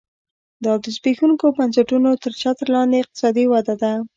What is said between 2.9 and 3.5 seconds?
اقتصادي